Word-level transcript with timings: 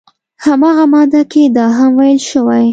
همغه 0.45 0.83
ماده 0.93 1.21
کې 1.31 1.43
دا 1.55 1.65
هم 1.77 1.91
ویل 1.99 2.19
شوي 2.29 2.65